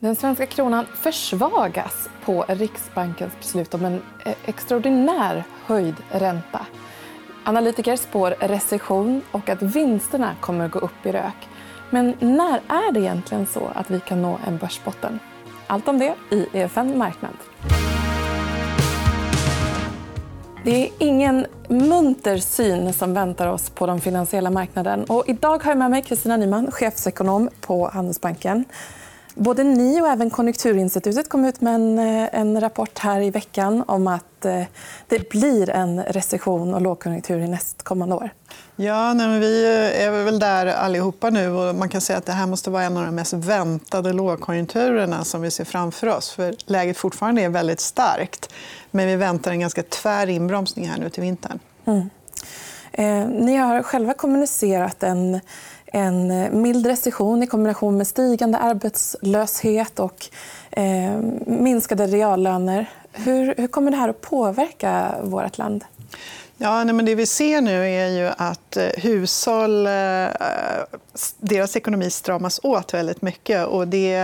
[0.00, 6.66] Den svenska kronan försvagas på Riksbankens beslut om en eh, extraordinär höjd ränta.
[7.44, 11.48] Analytiker spår recession och att vinsterna kommer att gå upp i rök.
[11.90, 15.18] Men när är det egentligen så att vi kan nå en börsbotten?
[15.66, 17.34] Allt om det i EFN Marknad.
[20.64, 25.04] Det är ingen munter syn som väntar oss på den finansiella marknaden.
[25.04, 28.64] Och idag har jag med mig Kristina Nyman, chefsekonom på Handelsbanken.
[29.38, 33.84] Både ni och även Konjunkturinstitutet kom ut med en, eh, en rapport här i veckan
[33.86, 34.62] om att eh,
[35.08, 38.30] det blir en recession och lågkonjunktur i nästkommande år.
[38.76, 39.66] Ja, nej, vi
[39.96, 41.50] är väl där allihopa nu.
[41.50, 45.24] Och man kan säga att det här måste vara en av de mest väntade lågkonjunkturerna
[45.24, 46.30] som vi ser framför oss.
[46.30, 48.52] För läget fortfarande är väldigt starkt.
[48.90, 51.58] Men vi väntar en ganska tvär inbromsning här nu till vintern.
[51.84, 52.10] Mm.
[52.92, 55.40] Eh, ni har själva kommunicerat en
[55.92, 60.26] en eh, mild recession i kombination med stigande arbetslöshet och
[60.70, 62.86] eh, minskade reallöner.
[63.12, 65.84] Hur, hur kommer det här att påverka vårt land?
[66.60, 69.86] Ja, nej, men det vi ser nu är ju att eh, hushåll...
[69.86, 70.30] Eh, eh,
[71.38, 73.66] deras ekonomi stramas åt väldigt mycket.
[73.66, 74.16] Och det,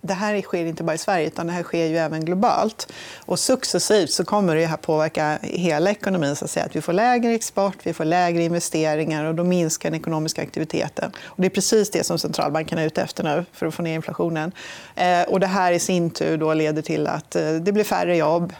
[0.00, 2.92] det här sker inte bara i Sverige, utan det här sker ju även globalt.
[3.16, 6.36] Och successivt så kommer det här påverka hela ekonomin.
[6.36, 6.66] Så att, säga.
[6.66, 11.12] att Vi får lägre export, vi får lägre investeringar och då minskar den ekonomiska aktiviteten.
[11.24, 13.94] Och det är precis det som centralbankerna är ute efter nu för att få ner
[13.94, 14.52] inflationen.
[14.94, 18.16] Eh, och det här i sin tur då leder till att eh, det blir färre
[18.16, 18.52] jobb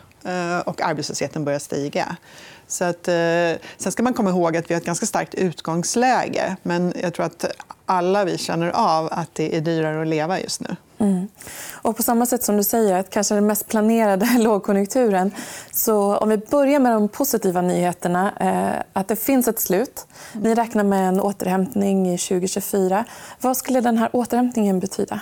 [0.64, 2.16] och arbetslösheten börjar stiga.
[2.74, 3.14] Så att, eh,
[3.76, 6.56] sen ska man komma ihåg att vi har ett ganska starkt utgångsläge.
[6.62, 7.44] Men jag tror att
[7.86, 10.76] alla vi känner av att det är dyrare att leva just nu.
[10.98, 11.28] Mm.
[11.72, 15.30] Och på samma sätt som du säger, att kanske den mest planerade lågkonjunkturen.
[15.72, 18.32] Så om vi börjar med de positiva nyheterna.
[18.40, 20.06] Eh, att det finns ett slut.
[20.32, 23.04] Ni räknar med en återhämtning i 2024.
[23.40, 25.20] Vad skulle den här återhämtningen betyda?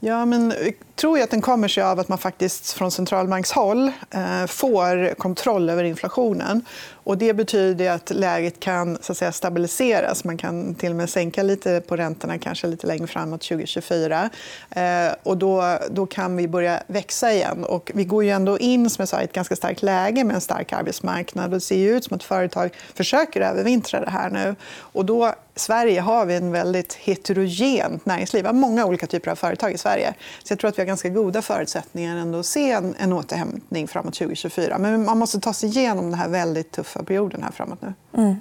[0.00, 3.92] Ja, men eh, jag tror att den kommer sig av att man faktiskt från centralbankshåll
[4.10, 6.64] eh, får kontroll över inflationen.
[6.92, 10.24] Och det betyder att läget kan så att säga, stabiliseras.
[10.24, 14.30] Man kan till och med sänka lite på räntorna kanske lite längre framåt 2024.
[14.70, 14.82] Eh,
[15.22, 17.64] och då, då kan vi börja växa igen.
[17.64, 20.34] Och vi går ju ändå in som jag sa, i ett ganska starkt läge med
[20.34, 21.50] en stark arbetsmarknad.
[21.50, 24.54] Det ser ut som att företag försöker övervintra det här nu.
[24.78, 28.42] Och då Sverige har vi en väldigt heterogent näringsliv.
[28.42, 30.14] Vi har många olika typer av företag i Sverige.
[30.44, 33.88] Så jag tror att vi har ganska goda förutsättningar ändå att se en, en återhämtning
[33.88, 34.78] framåt 2024.
[34.78, 37.94] Men man måste ta sig igenom den här väldigt tuffa perioden här framåt nu.
[38.16, 38.36] Mm.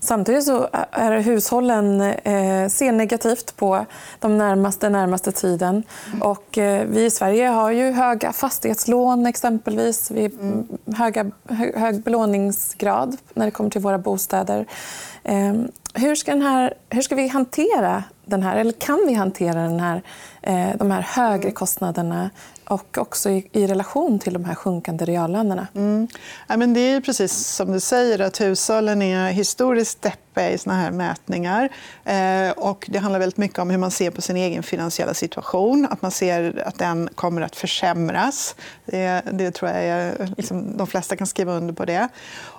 [0.00, 3.86] Samtidigt så är hushållen eh, ser negativt på
[4.20, 5.82] de närmaste, närmaste tiden.
[6.20, 10.10] Och, eh, vi i Sverige har ju höga fastighetslån, exempelvis.
[10.10, 10.68] Vi mm.
[10.96, 11.30] höga,
[11.74, 14.66] hög belåningsgrad när det kommer till våra bostäder.
[15.24, 15.52] Eh,
[15.94, 19.80] hur ska, den här, hur ska vi hantera den här, eller kan vi hantera den
[19.80, 20.02] här,
[20.42, 22.30] Eh, de här högre kostnaderna
[22.64, 25.66] och också i, i relation till de här sjunkande reallönerna?
[25.74, 26.08] Mm.
[26.46, 28.18] Ja, men det är precis som du säger.
[28.18, 31.68] att Hushållen är historiskt deppiga i såna här mätningar.
[32.04, 35.88] Eh, och det handlar väldigt mycket om hur man ser på sin egen finansiella situation.
[35.90, 38.54] Att man ser att den kommer att försämras.
[38.84, 42.08] Det, det tror jag är, liksom, de flesta kan skriva under på det.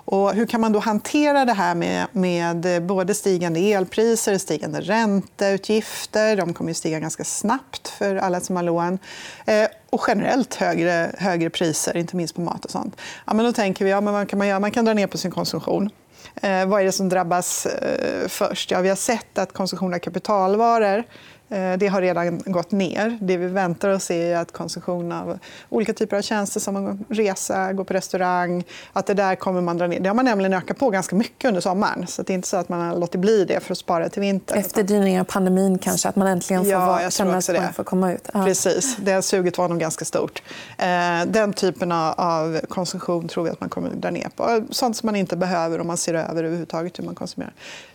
[0.06, 6.36] Och hur kan man då hantera det här med, med både stigande elpriser, stigande ränteutgifter.
[6.36, 8.98] De kommer att stiga ganska snabbt för alla som har lån.
[9.46, 12.64] Eh, och generellt högre, högre priser, inte minst på mat.
[12.64, 12.96] och sånt.
[13.26, 14.60] Ja, men då tänker vi ja, men vad kan man, göra?
[14.60, 15.90] man kan dra ner på sin konsumtion.
[16.34, 18.70] Eh, vad är det som drabbas eh, först?
[18.70, 21.04] Ja, vi har sett att konsumtion av kapitalvaror
[21.48, 23.18] det har redan gått ner.
[23.20, 25.38] Det vi väntar oss är att konsumtion av
[25.68, 29.86] olika typer av tjänster som resa, gå på restaurang, att det där kommer man dra
[29.86, 30.00] ner.
[30.00, 32.06] Det har man nämligen ökat på ganska mycket under sommaren.
[32.06, 34.20] Så det är inte så att man har låtit bli det för att spara till
[34.20, 34.58] vintern.
[34.58, 38.12] Efterdyningar av pandemin kanske, att man äntligen får ja, jag känna att man får komma
[38.12, 38.28] ut.
[38.34, 38.44] Ja.
[38.44, 38.96] Precis.
[38.96, 40.42] Det suget var nog ganska stort.
[40.78, 40.86] Eh,
[41.26, 44.64] den typen av konsumtion tror vi att man kommer att dra ner på.
[44.70, 47.52] Sånt som man inte behöver om man ser över överhuvudtaget hur man konsumerar.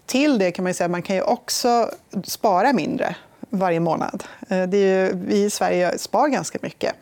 [0.09, 1.91] Till det kan man säga att man kan också
[2.23, 3.15] spara mindre
[3.49, 4.23] varje månad.
[4.49, 6.95] Eh, det är ju, vi i Sverige spar ganska mycket.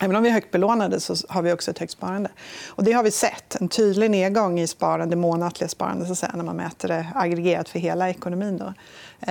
[0.00, 2.30] Även om vi är högt belånade så har vi också ett högt sparande.
[2.68, 3.60] Och det har vi sett.
[3.60, 7.68] En tydlig nedgång i sparande, månatliga sparande så att säga, när man mäter det aggregerat
[7.68, 8.58] för hela ekonomin.
[8.58, 8.74] Då.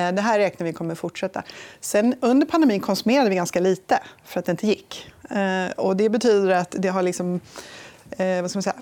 [0.02, 1.44] Eh, det här räknar vi kommer att fortsätta.
[1.80, 5.12] Sen, under pandemin konsumerade vi ganska lite för att det inte gick.
[5.30, 7.40] Eh, och det betyder att det har liksom,
[8.18, 8.76] vad ska man säga,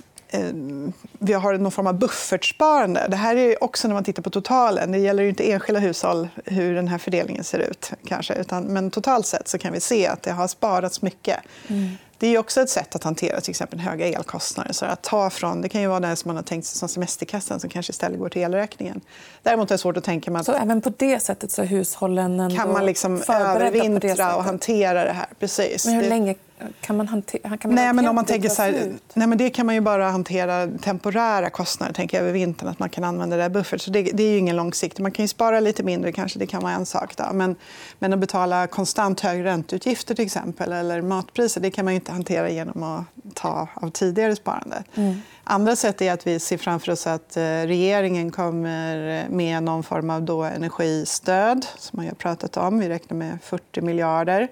[1.19, 3.07] vi har någon form av buffertsparande.
[3.09, 4.91] Det här är också när man tittar på totalen.
[4.91, 7.91] Det gäller inte enskilda hushåll hur den här fördelningen ser ut.
[8.07, 8.33] Kanske.
[8.33, 11.39] Utan, men totalt sett så kan vi se att det har sparats mycket.
[11.67, 11.97] Mm.
[12.17, 14.73] Det det är också ett sätt att hantera till exempel höga elkostnader.
[14.73, 16.89] Så att ta från, det kan ju vara det som man har tänkt sig som
[16.89, 19.01] semesterkassan som kanske istället går till elräkningen.
[19.43, 20.45] Däremot är det svårt att tänka mig att...
[20.45, 25.03] Så även på det sättet så är hushållen ändå kan man liksom övervintra och hantera
[25.03, 25.27] det här?
[25.39, 25.85] Precis.
[25.85, 26.35] Men hur länge
[26.81, 27.07] kan man
[27.41, 29.81] kan man nej, men om man tänker så här, nej, men Det kan man ju
[29.81, 32.69] bara hantera temporära kostnader tänker jag, över vintern.
[32.69, 33.81] Att man kan använda det buffert.
[33.81, 34.99] Så det, det, är ju ingen långsiktigt.
[34.99, 37.15] Man kan ju spara lite mindre, kanske det kan vara en sak.
[37.15, 37.23] Då.
[37.33, 37.55] Men,
[37.99, 42.49] men att betala konstant högre ränteutgifter till exempel eller matpriser det kan man inte hantera
[42.49, 44.83] genom att ta av tidigare sparande.
[44.95, 45.15] Mm.
[45.43, 50.09] Andra sätt är att vi ser framför oss att eh, regeringen kommer med någon form
[50.09, 52.79] av då energistöd som man har pratat om.
[52.79, 54.47] Vi räknar med 40 miljarder.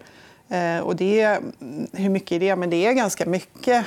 [0.53, 2.55] Eh, och det, mm, hur mycket är det?
[2.55, 3.85] Men det är ganska mycket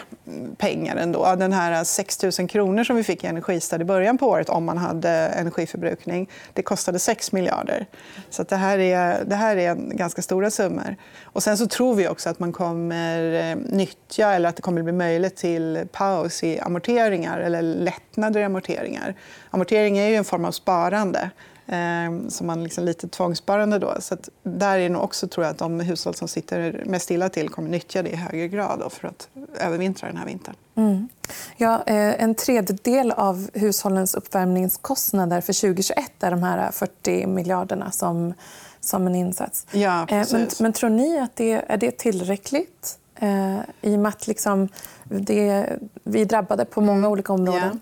[0.56, 1.34] pengar ändå.
[1.38, 4.64] Den här 6 000 kronor som vi fick i energistöd i början på året om
[4.64, 7.86] man hade energiförbrukning, det kostade 6 miljarder.
[8.30, 10.96] Så det, här är, det här är ganska stora summor.
[11.22, 14.82] Och sen så tror vi också att man kommer eh, nyttja eller att det kommer
[14.82, 19.14] bli möjligt till paus i amorteringar eller lättnader i amorteringar.
[19.50, 21.30] Amortering är ju en form av sparande.
[21.68, 23.78] Eh, som man liksom lite tvångssparande.
[23.78, 23.96] Då.
[24.00, 27.48] Så där är nog också tror jag att de hushåll som sitter mest illa till
[27.48, 29.28] kommer nyttja det i högre grad då, för att
[29.60, 30.54] övervintra den här vintern.
[30.74, 31.08] Mm.
[31.56, 38.34] Ja, eh, en tredjedel av hushållens uppvärmningskostnader för 2021 är de här 40 miljarderna som,
[38.80, 39.66] som en insats.
[39.72, 42.98] Ja, eh, men, men, tror ni att det är det tillräckligt?
[43.16, 44.68] Eh, I och med att liksom
[45.04, 47.10] det, vi är drabbade på många mm.
[47.10, 47.80] olika områden.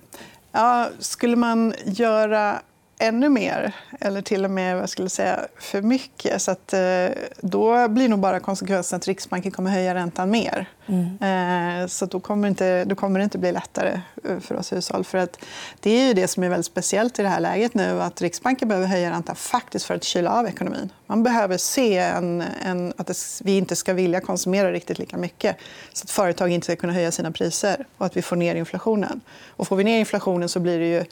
[0.53, 0.85] Ja.
[0.85, 2.61] ja skulle man göra
[2.99, 6.43] ännu mer, eller till och med vad skulle säga, för mycket.
[6.43, 7.07] Så att, eh,
[7.41, 10.67] då blir nog bara konsekvensen att Riksbanken kommer höja räntan mer.
[10.87, 11.83] Mm.
[11.83, 15.05] Eh, så då kommer, inte, då kommer det inte bli lättare eh, för oss hushåll.
[15.05, 15.45] För att
[15.81, 18.03] det är ju det som är väldigt speciellt i det här läget nu.
[18.03, 20.93] att Riksbanken behöver höja räntan faktiskt för att kyla av ekonomin.
[21.15, 25.57] Man behöver se en, en, att det, vi inte ska vilja konsumera riktigt lika mycket
[25.93, 29.21] så att företag inte ska kunna höja sina priser och att vi får ner inflationen.
[29.49, 31.05] Och får vi ner inflationen så blir det ju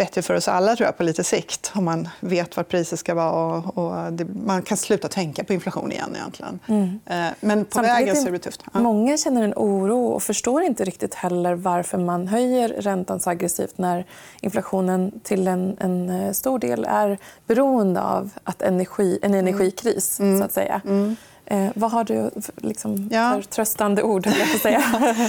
[0.00, 3.14] bättre för oss alla tror jag, på lite sikt om man vet vad priset ska
[3.14, 3.32] vara.
[3.32, 6.16] Och, och det, man kan sluta tänka på inflation igen.
[6.16, 6.58] Egentligen.
[6.66, 7.00] Mm.
[7.06, 8.64] Eh, men på Samtidigt vägen så är det tufft.
[8.72, 8.80] Ja.
[8.80, 13.78] Många känner en oro och förstår inte riktigt heller varför man höjer räntan så aggressivt
[13.78, 14.06] när
[14.40, 20.20] inflationen till en, en eh, stor del är beroende av att energi, en energikris.
[20.20, 20.38] Mm.
[20.38, 20.80] Så att säga.
[20.84, 21.16] Mm.
[21.50, 23.32] Eh, vad har du liksom, ja.
[23.34, 24.26] för tröstande ord?
[24.26, 24.82] Jag säga?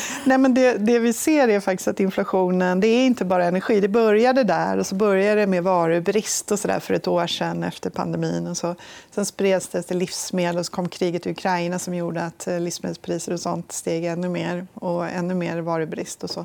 [0.24, 3.80] Nej, men det, det, vi ser är faktiskt att inflationen det är inte bara energi.
[3.80, 7.64] Det började där och så började det med varubrist och så för ett år sedan
[7.64, 8.48] efter pandemin.
[8.48, 8.76] Och så.
[9.12, 12.60] Sen spreds det till livsmedel och så kom kriget i Ukraina som gjorde att eh,
[12.60, 16.24] livsmedelspriser och sånt steg ännu mer och ännu mer varubrist.
[16.24, 16.40] Och så.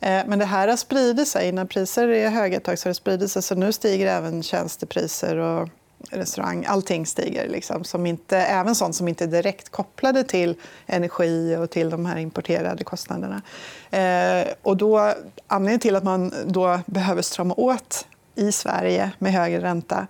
[0.00, 1.52] Eh, men det här har spridit sig.
[1.52, 3.42] När priser är höga ett tag så har det spridit sig.
[3.42, 5.68] Så nu stiger även tjänstepriser och
[6.10, 6.64] restaurang.
[6.68, 7.48] Allting stiger.
[7.48, 10.54] Liksom, som inte, även sånt som inte är direkt kopplade till
[10.86, 13.42] energi och till de här importerade kostnaderna.
[13.90, 15.14] Eh, och då,
[15.46, 20.06] anledningen till att man då behöver strama åt i Sverige med högre ränta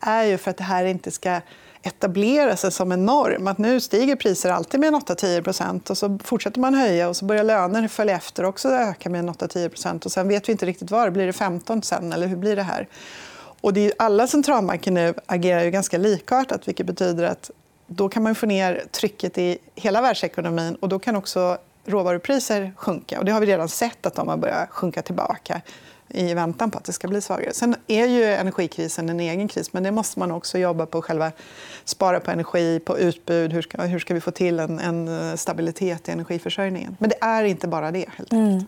[0.00, 1.40] är ju för att det här inte ska
[1.82, 3.46] etablera sig som en norm.
[3.46, 7.44] Att nu stiger priser alltid med 8-10% och så fortsätter man höja och så börjar
[7.44, 11.10] löner följa efter också öka med 8-10% och sen vet vi inte riktigt var.
[11.10, 12.88] Blir det 15 sen eller hur blir det här?
[13.62, 17.50] Och det är, alla centralbanker nu agerar ju ganska likartat vilket betyder att
[17.86, 23.18] då kan man få ner trycket i hela världsekonomin och då kan också råvarupriser sjunka.
[23.18, 25.62] Och det har vi redan sett att de har börjat sjunka tillbaka
[26.14, 27.52] i väntan på att det ska bli svagare.
[27.52, 31.02] Sen är ju energikrisen en egen kris, men det måste man också jobba på.
[31.02, 31.32] själva
[31.84, 33.52] Spara på energi, på utbud.
[33.52, 36.96] Hur ska, hur ska vi få till en, en stabilitet i energiförsörjningen?
[37.00, 38.08] Men det är inte bara det.
[38.16, 38.64] Helt mm.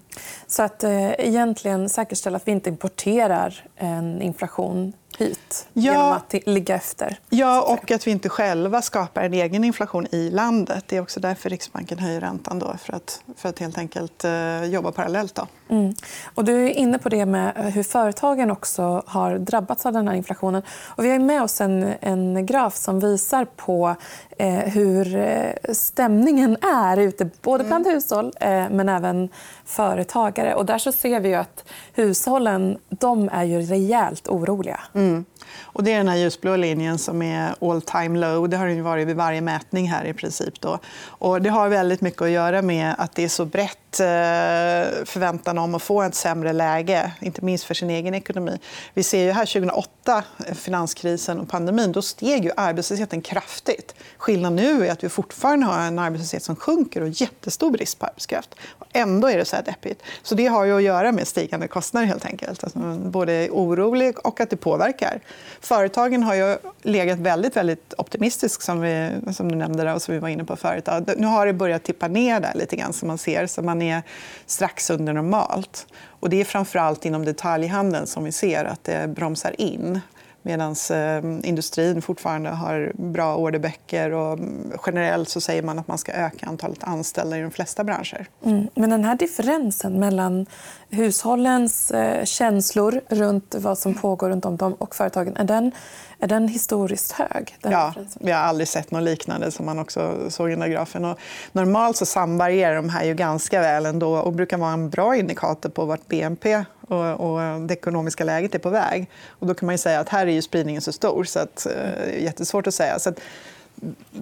[0.47, 6.35] Så att eh, egentligen säkerställa att vi inte importerar en inflation hit ja, genom att
[6.47, 7.19] ligga efter?
[7.31, 10.85] Ja, och att vi inte själva skapar en egen inflation i landet.
[10.87, 12.59] Det är också därför Riksbanken höjer räntan.
[12.59, 15.35] Då, för, att, för att helt enkelt eh, jobba parallellt.
[15.35, 15.47] Då.
[15.69, 15.95] Mm.
[16.35, 20.15] Och du är inne på det med hur företagen också har drabbats av den här
[20.15, 20.63] inflationen.
[20.69, 24.34] Och vi har med oss en, en graf som visar på eh,
[24.67, 27.95] hur eh, stämningen är ute både bland mm.
[27.95, 29.29] hushåll eh, men även
[29.65, 30.55] företagare.
[30.55, 34.81] Och där så ser vi att hushållen de är ju rejält oroliga.
[34.95, 35.25] Mm.
[35.63, 38.49] Och det är den här ljusblå linjen som är all time low.
[38.49, 40.61] Det har den varit vid varje mätning här i princip.
[40.61, 40.79] Då.
[41.07, 45.59] Och det har väldigt mycket att göra med att det är så brett Eh, förväntan
[45.59, 48.59] om att få ett sämre läge, inte minst för sin egen ekonomi.
[48.95, 53.95] Vi ser ju här 2008, eh, finanskrisen och pandemin, då steg ju arbetslösheten kraftigt.
[54.19, 58.07] Skillnaden nu är att vi fortfarande har en arbetslöshet som sjunker och jättestor brist på
[58.07, 58.55] arbetskraft.
[58.79, 60.03] Och ändå är det så här deppigt.
[60.23, 62.07] Så det har ju att göra med stigande kostnader.
[62.07, 62.65] helt enkelt.
[62.65, 65.21] Alltså, både orolig och att det påverkar.
[65.61, 70.21] Företagen har ju legat väldigt, väldigt optimistiskt, som, vi, som du nämnde och som vi
[70.21, 70.89] var inne på förut.
[71.17, 73.47] Nu har det börjat tippa ner där lite grann, som man ser.
[73.47, 74.03] Så man är
[74.47, 75.87] strax under normalt.
[76.21, 80.01] Och det är framför allt inom detaljhandeln som vi ser att det bromsar in
[80.45, 84.11] medan eh, industrin fortfarande har bra orderböcker.
[84.11, 87.85] Och mm, generellt så säger man att man ska öka antalet anställda i de flesta
[87.85, 88.27] branscher.
[88.45, 88.69] Mm.
[88.75, 90.47] Men den här differensen mellan
[90.95, 95.73] hushållens eh, känslor runt vad som pågår runt om dem och företagen är den,
[96.19, 97.57] är den historiskt hög?
[97.61, 99.51] Den ja, vi har aldrig sett något liknande.
[99.51, 101.05] som man också såg i den där grafen.
[101.05, 101.19] Och
[101.53, 105.71] normalt så samvarierar de här ju ganska väl ändå och brukar vara en bra indikator
[105.71, 109.11] på vart BNP och, och det ekonomiska läget är på väg.
[109.29, 112.09] Och då kan man säga att här är ju spridningen så stor så att, det
[112.09, 112.99] eh, är jättesvårt att säga.
[112.99, 113.21] Så att,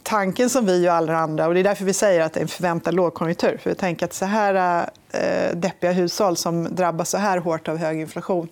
[0.03, 2.43] tanken som vi och alla andra, och det är därför vi säger att det är
[2.43, 3.59] en förväntad lågkonjunktur.
[3.63, 7.77] För vi tänker att så här eh, deppiga hushåll som drabbas så här hårt av
[7.77, 8.49] hög inflation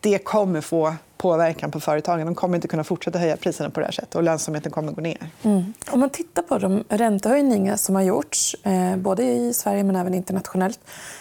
[0.00, 2.26] det kommer få påverkan på företagen.
[2.26, 5.00] De kommer inte kunna fortsätta höja priserna på det här sättet och lönsamheten kommer gå
[5.00, 5.30] ner.
[5.42, 5.72] Mm.
[5.90, 10.14] Om man tittar på de räntehöjningar som har gjorts eh, både i Sverige men även
[10.14, 10.80] internationellt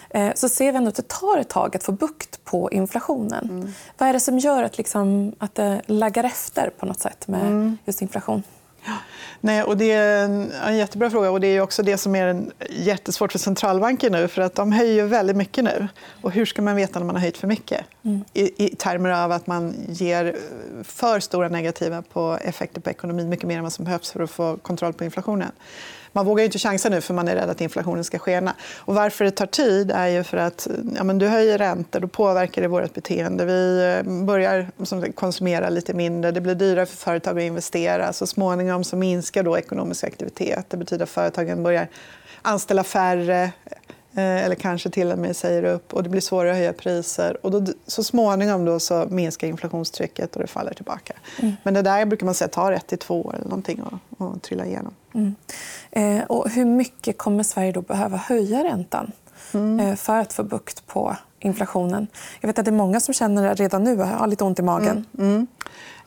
[0.09, 3.49] eh, så ser vi ändå att det tar ett tag att få bukt på inflationen.
[3.49, 3.71] Mm.
[3.97, 7.41] Vad är det som gör att, liksom, att det laggar efter på något sätt med
[7.41, 7.77] mm.
[7.85, 8.43] just inflation?
[9.41, 10.25] Nej, och det är
[10.67, 11.31] en jättebra fråga.
[11.31, 14.27] och Det är också det som är jättesvårt för centralbanker nu.
[14.27, 15.87] för att De höjer väldigt mycket nu.
[16.21, 17.85] Och hur ska man veta när man har höjt för mycket?
[18.03, 18.23] Mm.
[18.33, 20.35] I, I termer av att man ger
[20.83, 24.31] för stora negativa på effekter på ekonomin mycket mer än vad som behövs för att
[24.31, 25.51] få kontroll på inflationen.
[26.11, 28.55] Man vågar inte chansa nu för man är rädd att inflationen ska skena.
[28.77, 32.07] Och varför det tar tid är ju för att ja, men du höjer räntor, då
[32.07, 33.45] påverkar det vårt beteende.
[33.45, 36.31] Vi eh, börjar konsumera lite mindre.
[36.31, 38.13] Det blir dyrare för företag att investera.
[38.13, 40.65] Så småningom så minskar då ekonomisk aktivitet.
[40.69, 41.87] Det betyder att företagen börjar
[42.41, 43.43] anställa färre
[44.13, 45.93] eh, eller kanske till och med säger upp.
[45.93, 47.45] och Det blir svårare att höja priser.
[47.45, 51.13] Och då, så småningom då så minskar inflationstrycket och det faller tillbaka.
[51.39, 51.53] Mm.
[51.63, 54.43] Men det där brukar man säga tar ett till två år eller någonting att, att
[54.43, 54.93] trilla igenom.
[55.13, 55.35] Mm.
[55.91, 59.11] Eh, och hur mycket kommer Sverige då behöva höja räntan
[59.53, 59.79] mm.
[59.79, 62.07] eh, för att få bukt på inflationen?
[62.39, 65.05] Jag vet att det är många som känner redan nu har lite ont i magen.
[65.17, 65.29] Mm.
[65.29, 65.47] mm.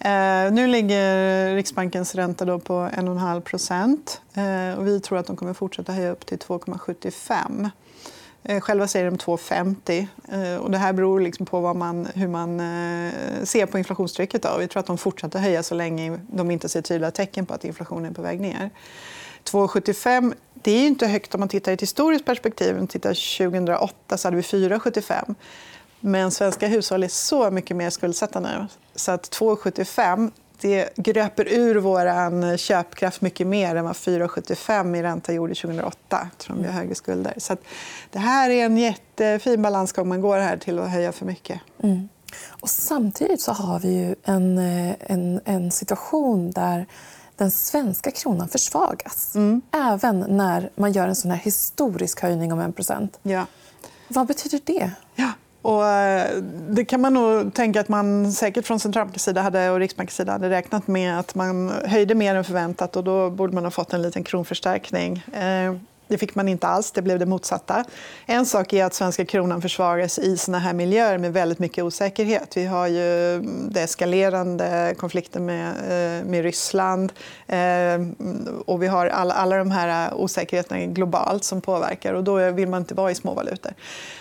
[0.04, 4.20] Eh, nu ligger Riksbankens ränta då på 1,5 procent.
[4.34, 7.68] Eh, vi tror att de kommer fortsätta höja upp till 2,75 eh,
[8.44, 10.06] Eh, själva säger de 2,50.
[10.32, 13.12] Eh, och det här beror liksom på vad man, hur man eh,
[13.44, 14.42] ser på inflationstrycket.
[14.42, 14.56] Då.
[14.58, 17.64] Vi tror att de fortsätter höja så länge de inte ser tydliga tecken på att
[17.64, 18.70] inflationen är på väg ner.
[19.44, 22.70] 2,75 det är inte högt om man tittar i ett historiskt perspektiv.
[22.70, 25.34] Om man tittar 2008 så hade vi 4,75.
[26.00, 28.66] Men svenska hushåll är så mycket mer skuldsatta nu.
[28.94, 30.30] Så att 2,75
[30.62, 36.62] det gröper ur vår köpkraft mycket mer än vad 4,75 i ränta gjorde 2008 eftersom
[36.62, 37.34] vi har högre skulder.
[37.36, 37.56] Så
[38.10, 41.60] det här är en jättefin balansgång man går här till att höja för mycket.
[41.82, 42.08] Mm.
[42.48, 46.86] Och samtidigt så har vi ju en, eh, en, en situation där
[47.36, 49.34] den svenska kronan försvagas.
[49.34, 49.62] Mm.
[49.72, 53.46] Även när man gör en sån här historisk höjning om 1 ja.
[54.08, 54.90] Vad betyder det?
[55.14, 55.32] Ja.
[55.62, 59.78] Och eh, det kan man nog tänka att man säkert från centralbankens sida hade, och
[59.78, 62.96] Riksbankens sida hade räknat med att man höjde mer än förväntat.
[62.96, 65.24] och Då borde man ha fått en liten kronförstärkning.
[65.32, 65.74] Eh,
[66.12, 66.92] det fick man inte alls.
[66.92, 67.84] Det blev det motsatta.
[68.26, 72.56] En sak är att svenska kronan försvagas i såna här miljöer med väldigt mycket osäkerhet.
[72.56, 73.40] Vi har ju
[73.70, 77.12] det eskalerande konflikten med, eh, med Ryssland.
[77.46, 77.58] Eh,
[78.66, 82.14] och vi har alla, alla de här osäkerheterna globalt som påverkar.
[82.14, 83.72] och Då vill man inte vara i små valutor.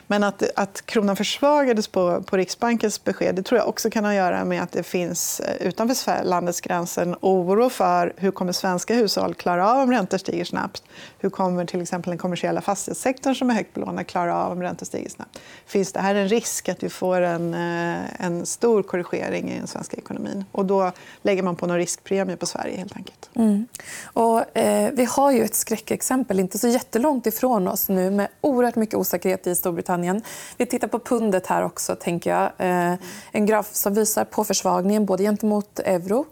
[0.07, 4.11] Men att, att kronan försvagades på, på Riksbankens besked det tror jag också kan ha
[4.11, 8.51] att göra med att det finns eh, utanför landets gränser en oro för hur kommer
[8.51, 10.83] svenska hushåll klara av om räntor stiger snabbt.
[11.19, 14.85] Hur kommer till exempel den kommersiella fastighetssektorn som är högt belånad klara av om räntor
[14.85, 15.39] stiger snabbt?
[15.65, 19.67] Finns det här en risk att vi får en, eh, en stor korrigering i den
[19.67, 20.45] svenska ekonomin?
[20.51, 22.77] Och då lägger man på någon riskpremie på Sverige.
[22.77, 23.29] helt enkelt.
[23.33, 23.67] Mm.
[24.03, 28.75] Och, eh, vi har ju ett skräckexempel inte så jättelångt ifrån oss nu med oerhört
[28.75, 30.21] mycket osäkerhet i Storbritannien.
[30.57, 31.95] Vi tittar på pundet här också.
[31.95, 32.51] tänker jag.
[32.57, 32.95] Eh,
[33.31, 36.25] en graf som visar på försvagningen både gentemot euro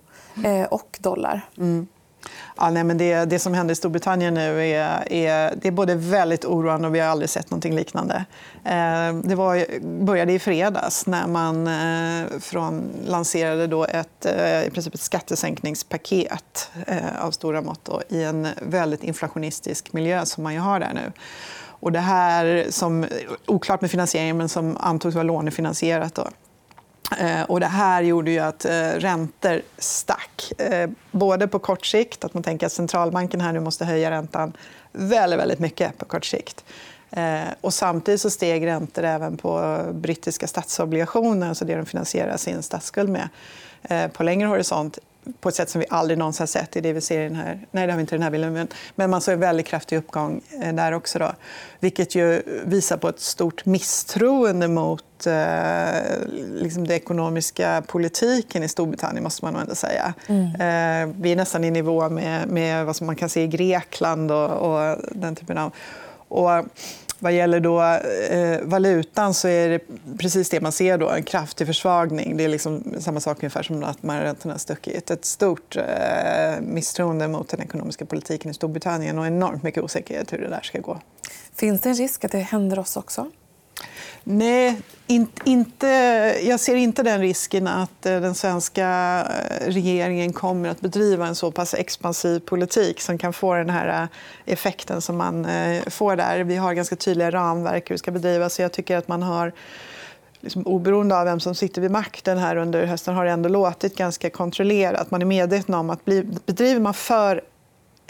[0.46, 1.42] eh, och dollar.
[1.58, 1.88] Mm.
[2.58, 5.96] Ja, nej, men det, det som händer i Storbritannien nu är, är, det är både
[5.96, 8.26] väldigt oroande och vi har aldrig sett något liknande.
[8.66, 9.66] Eh, det var,
[10.06, 16.72] började i fredags när man eh, från, lanserade då ett, eh, i princip ett skattesänkningspaket
[16.88, 20.94] eh, av stora mått då, i en väldigt inflationistisk miljö som man ju har där
[20.94, 21.12] nu.
[21.82, 23.06] Och det här, som,
[23.46, 26.16] oklart med finansieringen, men som antogs vara lånefinansierat.
[26.16, 26.28] Då.
[27.18, 30.52] Eh, och det här gjorde ju att eh, räntor stack.
[30.58, 34.54] Eh, både på kort sikt, att man tänker att centralbanken här nu måste höja räntan
[34.92, 36.66] väldigt, väldigt mycket på kort sikt.
[37.62, 43.10] Och samtidigt så steg räntor även på brittiska statsobligationer, alltså det de finansierar sin statsskuld
[43.10, 43.30] med,
[44.14, 45.00] på längre horisont
[45.42, 46.76] på ett sätt som vi aldrig någonsin har sett.
[46.76, 47.68] i det vi ser i den här...
[47.72, 48.54] Nej, det har vi inte i den här bilden.
[48.54, 51.20] Men, men man såg en väldigt kraftig uppgång eh, där också.
[51.20, 51.32] Då,
[51.80, 56.02] vilket ju visar på ett stort misstroende mot eh,
[56.54, 59.24] liksom den ekonomiska politiken i Storbritannien.
[59.24, 60.14] måste man ändå säga.
[60.28, 60.46] Mm.
[60.46, 64.50] Eh, vi är nästan i nivå med, med vad man kan se i Grekland och,
[64.50, 65.74] och den typen av...
[66.32, 66.66] Och
[67.20, 69.80] vad gäller då, eh, valutan så är det
[70.18, 70.98] precis det man ser.
[70.98, 72.38] Då, en kraftig försvagning.
[72.38, 75.12] Det är liksom samma sak ungefär som att räntorna har stuckit.
[75.12, 80.38] Ett stort eh, misstroende mot den ekonomiska politiken i Storbritannien och enormt mycket osäkerhet hur
[80.38, 81.00] det där ska gå.
[81.56, 83.32] Finns det en risk att det händer oss också?
[84.24, 84.82] Nej,
[85.44, 85.88] inte,
[86.44, 88.88] jag ser inte den risken att eh, den svenska
[89.30, 94.04] eh, regeringen kommer att bedriva en så pass expansiv politik som kan få den här
[94.04, 94.08] eh,
[94.54, 95.48] effekten som man
[95.88, 96.44] får där.
[96.44, 98.60] Vi har ganska tydliga ramverk hur det ska bedrivas.
[98.60, 99.54] jag tycker att man har
[100.42, 103.98] liksom, oberoende av vem som sitter vid makten här under hösten har det ändå låtit
[103.98, 105.12] ganska kontrollerat.
[105.12, 106.06] Man är medveten om att
[106.46, 107.42] bedriver man för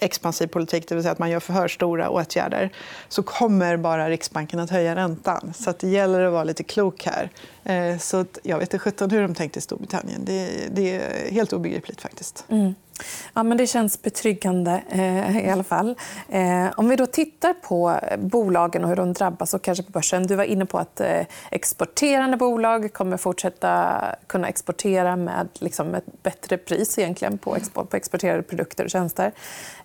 [0.01, 2.69] expansiv politik, det vill säga att man gör för stora åtgärder
[3.09, 5.53] så kommer bara Riksbanken att höja räntan.
[5.55, 7.29] Så att det gäller att vara lite klok här.
[7.63, 10.25] Eh, så jag vet inte hur de tänkte i Storbritannien.
[10.25, 12.01] Det, det är helt obegripligt.
[12.01, 12.45] faktiskt.
[12.49, 12.73] Mm.
[13.33, 15.95] Ja, men det känns betryggande eh, i alla fall.
[16.29, 20.27] Eh, om vi då tittar på bolagen och hur de drabbas och kanske på börsen.
[20.27, 26.23] Du var inne på att eh, exporterande bolag kommer fortsätta kunna exportera med liksom, ett
[26.23, 29.31] bättre pris egentligen på, export, på exporterade produkter och tjänster.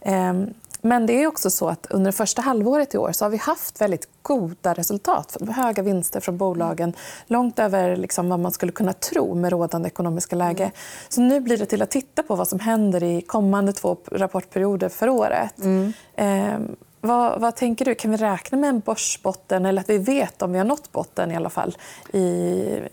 [0.01, 0.55] Ehm,
[0.87, 3.37] men det är också så att under det första halvåret i år så har vi
[3.37, 5.37] haft väldigt goda resultat.
[5.51, 6.93] Höga vinster från bolagen.
[7.27, 10.71] Långt över liksom vad man skulle kunna tro med rådande ekonomiska läge.
[11.09, 14.89] Så nu blir det till att titta på vad som händer i kommande två rapportperioder
[14.89, 15.63] för året.
[15.63, 15.93] Mm.
[16.15, 17.95] Eh, vad, vad, tänker du?
[17.95, 21.31] Kan vi räkna med en börsbotten eller att vi vet om vi har nått botten
[21.31, 21.77] i alla fall
[22.13, 22.19] i,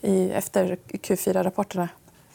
[0.01, 1.89] i, efter Q4-rapporterna?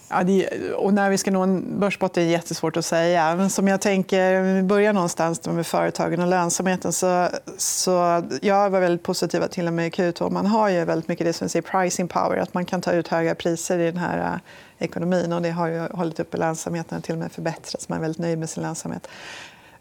[0.09, 3.37] Ja, det, och när vi ska nå en börsbotten är jättesvårt att säga.
[3.37, 6.93] Men som jag tänker, vi börjar någonstans med företagen och lönsamheten.
[6.93, 10.31] Så, så jag var väldigt positiv till och med Q2.
[10.31, 12.37] Man har ju väldigt mycket det som säger pricing power.
[12.37, 15.33] Att man kan ta ut höga priser i den här eh, ekonomin.
[15.33, 17.89] Och det har ju hållit uppe lönsamheten och till och med förbättrats.
[17.89, 19.09] Man är väldigt nöjd med sin lönsamhet.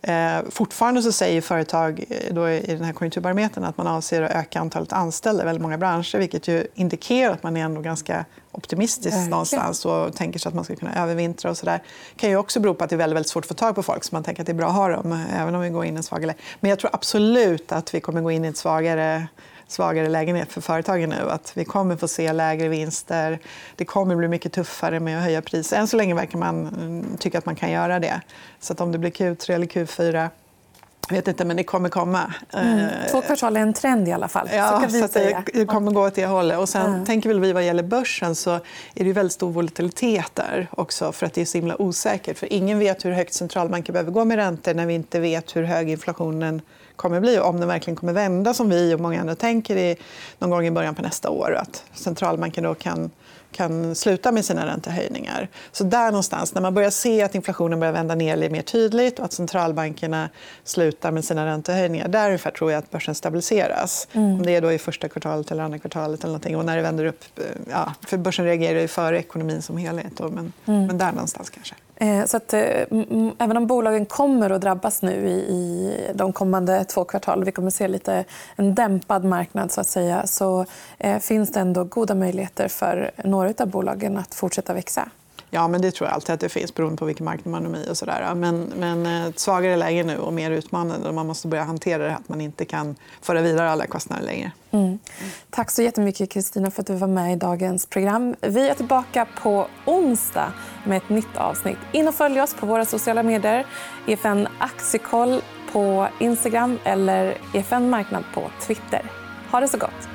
[0.01, 4.31] Eh, fortfarande så säger företag eh, då i den här konjunkturbarometern att man avser att
[4.31, 8.25] öka antalet anställda i väldigt många branscher vilket ju indikerar att man är ändå ganska
[8.51, 11.51] optimistisk någonstans och tänker sig att man ska kunna övervintra.
[11.51, 11.77] Och så där.
[12.13, 13.75] Det kan ju också bero på att det är väldigt, väldigt svårt att få tag
[13.75, 15.69] på folk så man tänker att det är bra att ha dem även om vi
[15.69, 18.47] går in i en svagare Men jag tror absolut att vi kommer gå in i
[18.47, 19.27] ett svagare
[19.67, 21.29] svagare lägenhet för företagen nu.
[21.29, 23.39] Att vi kommer få se lägre vinster.
[23.75, 25.77] Det kommer bli mycket tuffare med att höja priser.
[25.77, 28.21] Än så länge verkar man mm, tycka att man kan göra det.
[28.59, 30.29] Så att om det blir Q3 eller Q4
[31.09, 32.33] jag vet inte, men det kommer komma.
[32.53, 32.79] Mm.
[32.79, 34.49] Eh, två kvartal är en trend i alla fall.
[34.53, 36.57] Ja, så, så det, det kommer gå åt det hållet.
[36.57, 37.05] Och sen mm.
[37.05, 38.59] tänker väl vi vad gäller börsen så
[38.95, 42.37] är det väldigt stor volatilitet där också för att det är så himla osäkert.
[42.37, 45.63] För ingen vet hur högt centralbanker behöver gå med räntor när vi inte vet hur
[45.63, 46.61] hög inflationen
[46.95, 49.95] kommer bli om den verkligen kommer vända som vi och många andra tänker i,
[50.39, 51.55] någon gång i början på nästa år.
[51.61, 53.11] Att centralbanken då kan
[53.55, 55.49] kan sluta med sina räntehöjningar.
[55.71, 59.25] Så där någonstans, när man börjar se att inflationen börjar vända ner mer tydligt och
[59.25, 60.29] att centralbankerna
[60.63, 64.07] slutar med sina räntehöjningar, där ungefär tror jag att börsen stabiliseras.
[64.11, 64.33] Mm.
[64.33, 66.57] Om det är då i första kvartalet eller andra kvartalet eller någonting.
[66.57, 70.17] Och när det vänder upp, eh, ja, för börsen reagerar ju före ekonomin som helhet.
[70.17, 70.87] Då, men, mm.
[70.87, 71.75] men där någonstans kanske.
[71.95, 72.61] Eh, så att, eh,
[73.39, 77.73] även om bolagen kommer att drabbas nu i, de kommande två kvartalen, vi kommer att
[77.73, 80.65] se lite en dämpad marknad så att säga, så
[80.97, 85.09] eh, finns det ändå goda möjligheter för några av bolagen att fortsätta växa.
[85.55, 87.87] Ja, men det tror jag alltid att det finns beroende på vilken marknad man är
[87.87, 87.91] i.
[87.91, 88.35] Och så där.
[88.35, 91.11] Men, men eh, ett svagare läge nu och mer utmanande.
[91.11, 94.51] Man måste börja hantera det att man inte kan föra vidare alla kostnader längre.
[94.71, 94.99] Mm.
[95.49, 98.35] Tack så jättemycket Kristina för att du var med i dagens program.
[98.41, 100.53] Vi är tillbaka på onsdag
[100.85, 101.79] med ett nytt avsnitt.
[101.91, 103.65] In och följ oss på våra sociala medier.
[104.07, 105.41] EFN Aktiekoll
[105.71, 109.11] på Instagram eller EFN Marknad på Twitter.
[109.51, 110.14] Ha det så gott!